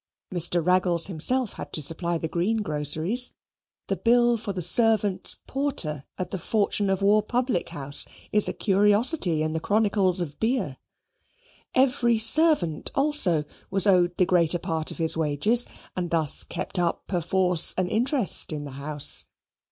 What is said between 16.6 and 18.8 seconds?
up perforce an interest in the